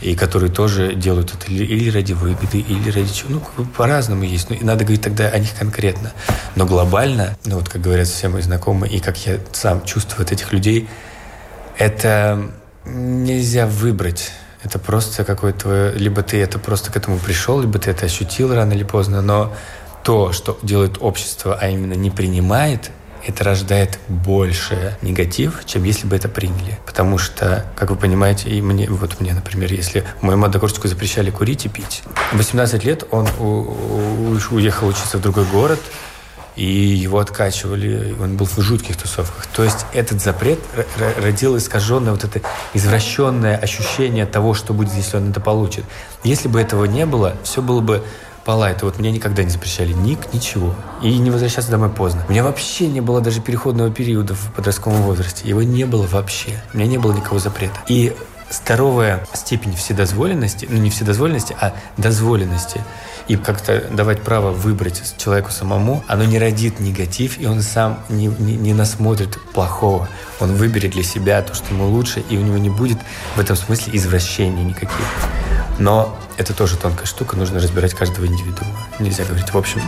[0.00, 3.40] И которые тоже делают это или ради выгоды, или ради чего.
[3.56, 4.50] Ну, по-разному есть.
[4.50, 6.12] Ну, и надо говорить тогда о них конкретно.
[6.56, 10.32] Но глобально, ну вот как говорят все мои знакомые, и как я сам чувствую от
[10.32, 10.88] этих людей,
[11.78, 12.50] это
[12.84, 14.32] нельзя выбрать.
[14.62, 15.92] Это просто какой-то...
[15.96, 19.54] Либо ты это просто к этому пришел, либо ты это ощутил рано или поздно, но
[20.02, 22.90] то, что делает общество, а именно не принимает–
[23.26, 26.78] это рождает больше негатив, чем если бы это приняли.
[26.86, 31.66] Потому что, как вы понимаете, и мне, вот мне, например, если моему одногруппнику запрещали курить
[31.66, 33.26] и пить, 18 лет он
[34.50, 35.80] уехал учиться в другой город,
[36.56, 39.46] и его откачивали, он был в жутких тусовках.
[39.48, 40.60] То есть этот запрет
[41.20, 42.42] родил искаженное вот это
[42.74, 45.84] извращенное ощущение того, что будет, если он это получит.
[46.22, 48.04] Если бы этого не было, все было бы
[48.44, 50.74] Пала, это вот мне никогда не запрещали ник, ничего.
[51.02, 52.24] И не возвращаться домой поздно.
[52.28, 55.48] У меня вообще не было даже переходного периода в подростковом возрасте.
[55.48, 56.62] Его не было вообще.
[56.74, 57.80] У меня не было никакого запрета.
[57.88, 58.14] И
[58.50, 62.82] здоровая степень вседозволенности, ну не вседозволенности, а дозволенности,
[63.28, 68.26] и как-то давать право выбрать человеку самому, оно не родит негатив, и он сам не,
[68.26, 70.08] не, не насмотрит плохого.
[70.40, 72.98] Он выберет для себя то, что ему лучше, и у него не будет
[73.36, 75.06] в этом смысле извращений никаких.
[75.78, 78.76] Но это тоже тонкая штука, нужно разбирать каждого индивидуума.
[78.98, 79.80] Нельзя говорить в общем.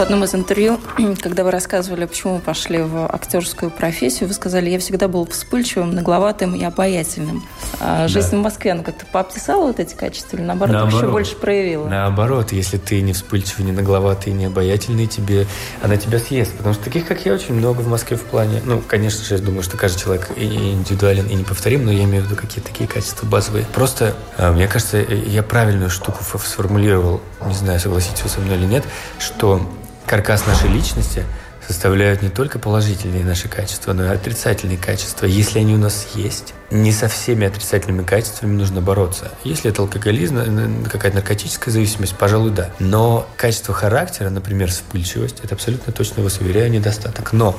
[0.00, 0.80] В одном из интервью,
[1.20, 5.94] когда вы рассказывали, почему вы пошли в актерскую профессию, вы сказали, я всегда был вспыльчивым,
[5.94, 7.44] нагловатым и обаятельным.
[7.80, 8.38] А жизнь да.
[8.38, 11.86] в Москве, она как-то пообтесала вот эти качества или наоборот, наоборот еще больше проявила?
[11.86, 15.46] Наоборот, если ты не вспыльчивый, не нагловатый, не обаятельный, тебе,
[15.82, 16.56] она тебя съест.
[16.56, 18.62] Потому что таких, как я, очень много в Москве в плане.
[18.64, 22.22] Ну, конечно же, я думаю, что каждый человек и индивидуален, и неповторим, но я имею
[22.24, 23.66] в виду какие-то такие качества базовые.
[23.74, 28.64] Просто, а, мне кажется, я правильную штуку сформулировал, не знаю, согласитесь вы со мной или
[28.64, 28.84] нет,
[29.18, 29.60] что
[30.10, 31.24] каркас нашей личности
[31.64, 35.24] составляют не только положительные наши качества, но и отрицательные качества.
[35.26, 39.30] Если они у нас есть, не со всеми отрицательными качествами нужно бороться.
[39.44, 42.70] Если это алкоголизм, какая-то наркотическая зависимость, пожалуй, да.
[42.80, 47.32] Но качество характера, например, вспыльчивость, это абсолютно точно, вас уверяю, недостаток.
[47.32, 47.56] Но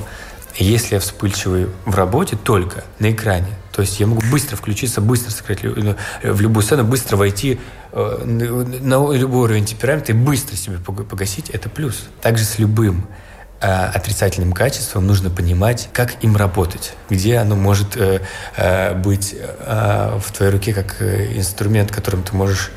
[0.58, 5.30] если я вспыльчивый в работе только на экране, то есть я могу быстро включиться, быстро
[5.30, 7.58] сыграть в любую сцену, быстро войти
[7.92, 12.04] э, на любой уровень темперамента и быстро себе погасить, это плюс.
[12.20, 13.06] Также с любым
[13.60, 18.20] э, отрицательным качеством нужно понимать, как им работать, где оно может э,
[18.96, 19.34] быть
[19.66, 22.70] в твоей руке как инструмент, которым ты можешь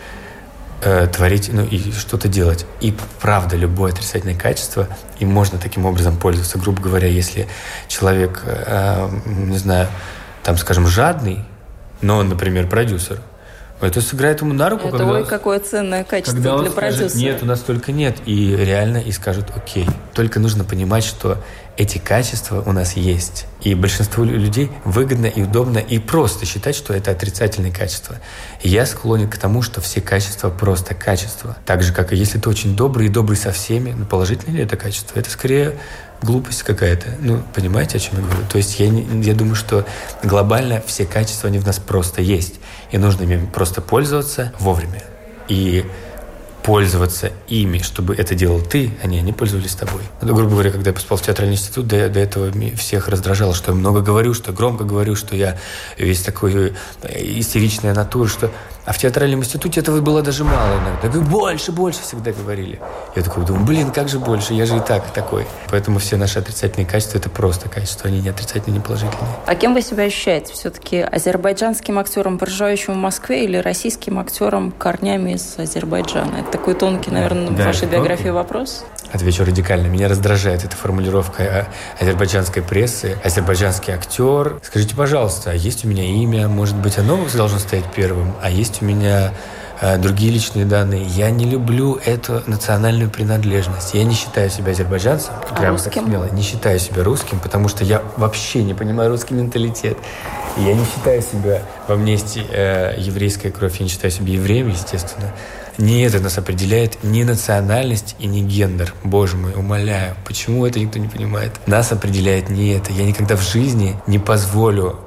[1.14, 2.66] творить ну, и что-то делать.
[2.80, 4.88] И правда, любое отрицательное качество,
[5.20, 6.60] им можно таким образом пользоваться.
[6.60, 7.48] Грубо говоря, если
[7.88, 8.44] человек,
[9.26, 9.88] не знаю,
[10.46, 11.44] там, скажем, жадный,
[12.02, 13.20] но он, например, продюсер,
[13.82, 14.88] это сыграет ему на руку.
[14.88, 17.10] Это когда, ой, какое ценное качество когда для продюсера.
[17.10, 18.18] Скажет, нет, у нас только нет.
[18.26, 19.86] И реально и скажут, окей.
[20.14, 21.40] Только нужно понимать, что
[21.76, 23.48] эти качества у нас есть.
[23.62, 28.18] И большинству людей выгодно и удобно и просто считать, что это отрицательные качества.
[28.62, 31.58] И я склонен к тому, что все качества просто качества.
[31.66, 34.64] Так же, как и если ты очень добрый и добрый со всеми, ну, положительное ли
[34.64, 35.20] это качество?
[35.20, 35.78] Это скорее
[36.26, 37.16] глупость какая-то.
[37.20, 38.42] Ну, понимаете, о чем я говорю?
[38.50, 39.86] То есть я, я думаю, что
[40.24, 42.56] глобально все качества, они в нас просто есть.
[42.92, 45.04] И нужно ими просто пользоваться вовремя.
[45.48, 45.86] И
[46.66, 50.02] пользоваться ими, чтобы это делал ты, а не они пользовались тобой.
[50.24, 53.72] Ну, грубо говоря, когда я поступал в театральный институт, до, до этого всех раздражало, что
[53.72, 55.60] я много говорю, что громко говорю, что я
[55.96, 58.52] весь такой э, истеричная натура, что
[58.86, 61.20] а в театральном институте этого было даже мало иногда.
[61.20, 62.80] Больше, больше всегда говорили.
[63.16, 65.48] Я такой думаю, блин, как же больше, я же и так такой.
[65.70, 69.36] Поэтому все наши отрицательные качества– это просто качества, они не отрицательные, не положительные.
[69.46, 70.54] А кем вы себя ощущаете?
[70.54, 76.36] Все-таки азербайджанским актером, проживающим в Москве, или российским актером корнями из Азербайджана?
[76.40, 78.86] Это такой тонкий, наверное, да, в вашей биографии вопрос.
[79.12, 79.88] Отвечу радикально.
[79.88, 81.68] Меня раздражает эта формулировка
[82.00, 83.18] азербайджанской прессы.
[83.24, 84.60] Азербайджанский актер.
[84.64, 86.48] Скажите, пожалуйста, а есть у меня имя?
[86.48, 88.34] Может быть, оно должно стоять первым?
[88.42, 89.32] А есть у меня э,
[89.98, 91.04] другие личные данные.
[91.04, 93.94] Я не люблю эту национальную принадлежность.
[93.94, 95.92] Я не считаю себя азербайджанцем, а прямо русским?
[95.92, 99.98] так смело, не считаю себя русским, потому что я вообще не понимаю русский менталитет.
[100.58, 104.70] Я не считаю себя, во мне есть э, еврейская кровь, я не считаю себя евреем,
[104.70, 105.34] естественно.
[105.78, 108.94] Не это нас определяет, не национальность и не гендер.
[109.04, 111.52] Боже мой, умоляю, почему это никто не понимает?
[111.68, 112.94] Нас определяет не это.
[112.94, 115.05] Я никогда в жизни не позволю э,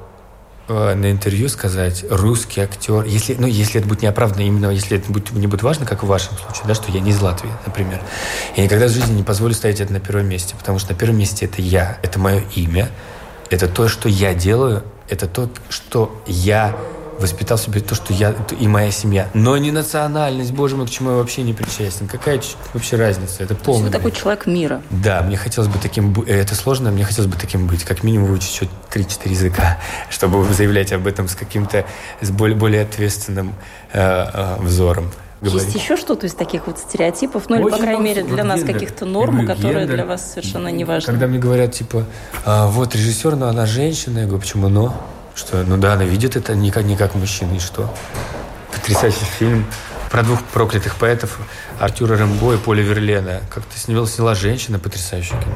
[0.73, 5.31] на интервью сказать русский актер, если, ну, если это будет неоправданно, именно если это будет,
[5.31, 8.01] не будет важно, как в вашем случае, да, что я не из Латвии, например.
[8.55, 11.17] Я никогда в жизни не позволю ставить это на первом месте, потому что на первом
[11.17, 12.89] месте это я, это мое имя,
[13.49, 16.75] это то, что я делаю, это то, что я
[17.19, 19.29] воспитал себе то, что я и моя семья.
[19.33, 22.07] Но не национальность, боже мой, к чему я вообще не причастен.
[22.07, 22.41] Какая
[22.73, 23.43] вообще разница?
[23.43, 24.81] Это полный Вы такой человек мира.
[24.89, 26.27] Да, мне хотелось бы таким быть.
[26.27, 27.83] Это сложно, мне хотелось бы таким быть.
[27.83, 29.77] Как минимум выучить еще 3-4 языка,
[30.09, 31.85] чтобы заявлять об этом с каким-то,
[32.21, 33.53] с более, более ответственным
[33.93, 35.11] э, э, взором.
[35.41, 39.05] Есть еще что-то из таких вот стереотипов, ну или, по крайней мере, для нас каких-то
[39.05, 41.05] норм, которые для вас совершенно не важны?
[41.05, 42.05] Когда мне говорят, типа,
[42.45, 44.93] а, вот режиссер, но она женщина, я говорю, почему но?
[45.39, 47.95] Что, ну да, она видит это не как, не как мужчина, и что?
[48.73, 49.65] Потрясающий фильм
[50.11, 51.39] про двух проклятых поэтов
[51.79, 53.39] Артюра Рэмбо и Поля Верлена.
[53.49, 55.55] Как-то сняла, сняла женщина, потрясающее кино.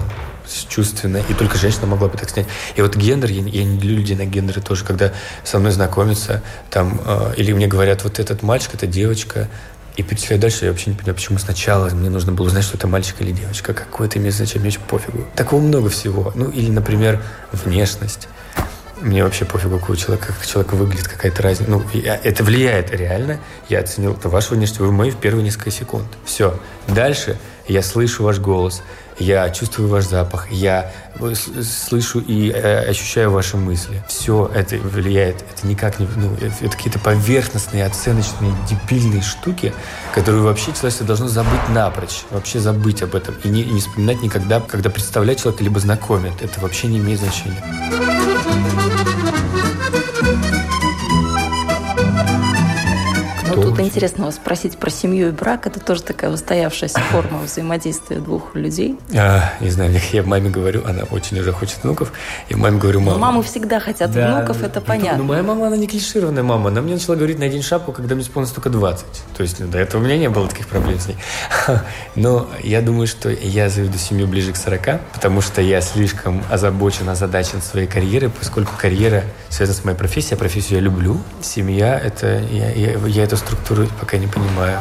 [0.70, 1.18] Чувственно.
[1.28, 2.48] И только женщина могла бы так снять.
[2.78, 5.12] И вот гендер, я, я не люблю людей на гендеры тоже, когда
[5.44, 9.50] со мной знакомятся, там, э, или мне говорят, вот этот мальчик, это девочка,
[9.98, 12.88] и перечисляю дальше, я вообще не понимаю, почему сначала мне нужно было узнать, что это
[12.88, 13.74] мальчик или девочка.
[13.74, 15.28] Какое это имеет значение, мне очень пофигу.
[15.36, 16.32] Такого много всего.
[16.36, 18.30] Ну, или, например, внешность.
[19.04, 21.70] Мне вообще пофигу, какой человек, как человек выглядит, какая-то разница.
[21.70, 23.38] Ну, я, это влияет реально.
[23.68, 26.06] Я оценил это вашу внешность, вы мои в первые несколько секунд.
[26.24, 26.58] Все.
[26.88, 27.38] Дальше
[27.68, 28.82] я слышу ваш голос,
[29.20, 30.92] я чувствую ваш запах, я
[31.64, 34.02] слышу и э, ощущаю ваши мысли.
[34.08, 35.44] Все это влияет.
[35.54, 36.08] Это никак не...
[36.16, 39.74] Ну, это, какие-то поверхностные, оценочные, дебильные штуки,
[40.16, 42.24] которые вообще человечество должно забыть напрочь.
[42.32, 43.36] Вообще забыть об этом.
[43.44, 46.42] И не, и не вспоминать никогда, когда представлять человека, либо знакомит.
[46.42, 47.64] Это вообще не имеет значения.
[53.84, 55.68] Ну, интересно вас спросить про семью и брак.
[55.68, 58.98] Это тоже такая устоявшаяся форма взаимодействия двух людей.
[59.14, 62.14] А, не знаю, я маме говорю, она очень уже хочет внуков.
[62.48, 63.18] Я маме говорю, мама.
[63.18, 65.18] Мамы всегда хотят да, внуков, это понятно.
[65.18, 66.70] Ну, моя мама, она не клишированная мама.
[66.70, 69.06] Она мне начала говорить, надень шапку, когда мне исполнилось только 20.
[69.36, 71.18] То есть ну, до этого у меня не было таких проблем с ней.
[72.16, 77.10] Но я думаю, что я заведу семью ближе к 40, потому что я слишком озабочен,
[77.10, 81.20] озадачен своей карьерой, поскольку карьера связана с моей профессией, а профессию я люблю.
[81.42, 82.40] Семья– это...
[82.50, 84.80] Я, я, я эту структуру пока не понимаю.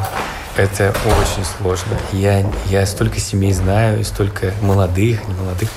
[0.57, 1.97] Это очень сложно.
[2.13, 5.69] Я, я столько семей знаю, и столько молодых, не молодых.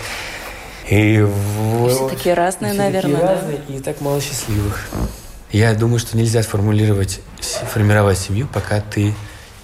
[0.89, 3.15] И, и все такие разные, все наверное.
[3.15, 4.87] Такие разные, и так мало счастливых.
[5.51, 9.13] Я думаю, что нельзя сформулировать, формировать семью, пока ты,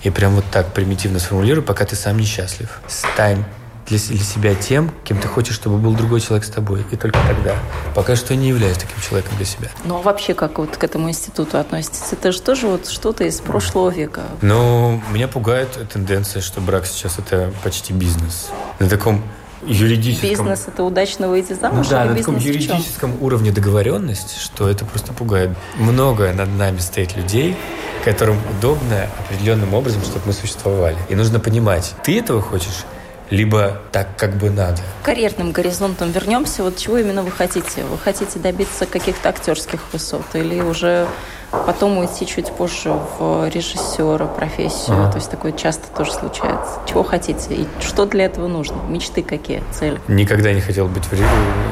[0.03, 2.79] и прям вот так примитивно сформулирую, пока ты сам несчастлив.
[2.87, 3.43] Стань
[3.91, 6.85] для, для себя тем, кем ты хочешь, чтобы был другой человек с тобой.
[6.91, 7.55] И только тогда.
[7.93, 9.69] Пока что я не являюсь таким человеком для себя.
[9.83, 12.11] Ну, а вообще, как вот к этому институту относитесь?
[12.11, 14.21] Это же тоже вот что-то из прошлого века.
[14.41, 18.49] Ну, меня пугает тенденция, что брак сейчас это почти бизнес.
[18.79, 19.21] На таком
[19.65, 20.29] юридическом...
[20.29, 21.85] Бизнес– это удачно выйти замуж?
[21.85, 25.51] Ну, да, на таком юридическом уровне договоренности, что это просто пугает.
[25.75, 27.57] Много над нами стоит людей,
[28.05, 30.97] которым удобно определенным образом, чтобы мы существовали.
[31.09, 32.85] И нужно понимать, ты этого хочешь
[33.31, 34.77] либо так, как бы надо.
[35.01, 36.63] К карьерным горизонтам вернемся.
[36.63, 37.83] Вот чего именно вы хотите?
[37.85, 41.07] Вы хотите добиться каких-то актерских высот или уже
[41.49, 44.97] потом уйти чуть позже в режиссера профессию?
[44.97, 45.11] Ага.
[45.11, 46.79] То есть такое часто тоже случается.
[46.87, 48.75] Чего хотите и что для этого нужно?
[48.89, 49.99] Мечты какие, цели?
[50.07, 51.03] Никогда не хотел быть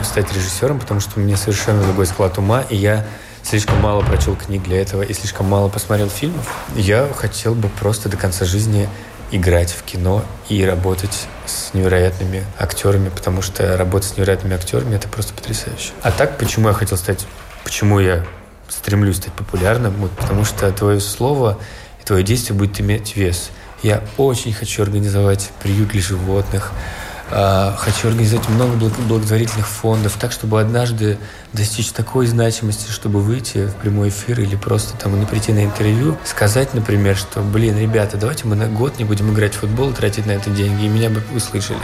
[0.04, 3.06] стать режиссером, потому что у меня совершенно другой склад ума, и я
[3.44, 6.54] слишком мало прочел книг для этого и слишком мало посмотрел фильмов.
[6.76, 8.88] Я хотел бы просто до конца жизни
[9.32, 15.08] играть в кино и работать с невероятными актерами, потому что работать с невероятными актерами это
[15.08, 15.92] просто потрясающе.
[16.02, 17.26] А так, почему я хотел стать,
[17.64, 18.26] почему я
[18.68, 21.58] стремлюсь стать популярным, вот потому что твое слово
[22.02, 23.50] и твое действие будет иметь вес.
[23.82, 26.72] Я очень хочу организовать приют для животных,
[27.30, 28.76] хочу организовать много
[29.08, 31.18] благотворительных фондов, так, чтобы однажды
[31.54, 36.74] достичь такой значимости, чтобы выйти в прямой эфир или просто там прийти на интервью, сказать,
[36.74, 40.26] например, что, блин, ребята, давайте мы на год не будем играть в футбол и тратить
[40.26, 41.80] на это деньги, и меня бы услышали.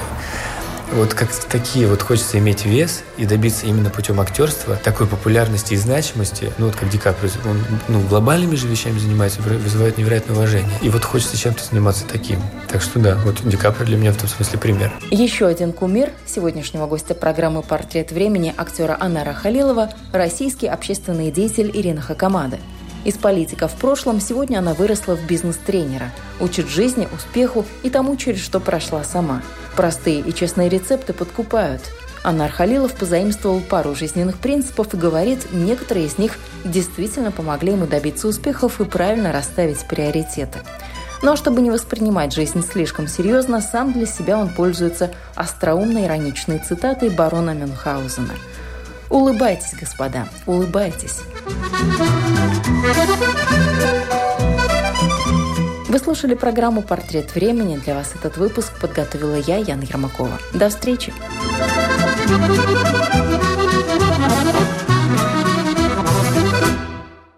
[0.93, 5.77] Вот как такие вот хочется иметь вес и добиться именно путем актерства такой популярности и
[5.77, 10.71] значимости, ну вот как Ди Каприо, он ну, глобальными же вещами занимается, вызывает невероятное уважение.
[10.81, 12.39] И вот хочется чем-то заниматься таким.
[12.69, 14.91] Так что да, вот Ди Каприо для меня в том смысле пример.
[15.11, 22.01] Еще один кумир сегодняшнего гостя программы «Портрет времени» актера Анара Халилова– российский общественный деятель Ирина
[22.01, 22.57] Хакамада.
[23.05, 28.41] Из политика в прошлом сегодня она выросла в бизнес-тренера, учит жизни, успеху и тому, через
[28.41, 29.43] что прошла сама.
[29.75, 31.81] Простые и честные рецепты подкупают.
[32.23, 38.27] Анар Халилов позаимствовал пару жизненных принципов и говорит, некоторые из них действительно помогли ему добиться
[38.27, 40.59] успехов и правильно расставить приоритеты.
[41.21, 47.09] Но чтобы не воспринимать жизнь слишком серьезно, сам для себя он пользуется остроумной ироничной цитатой
[47.09, 48.33] барона Мюнхгаузена.
[49.09, 51.21] «Улыбайтесь, господа, улыбайтесь».
[55.87, 57.77] Вы слушали программу «Портрет времени».
[57.77, 60.39] Для вас этот выпуск подготовила я, Яна Ермакова.
[60.53, 61.13] До встречи!